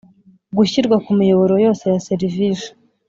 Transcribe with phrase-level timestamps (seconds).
[0.57, 2.69] Gushyirwa ku miyoboro yose ya serivisi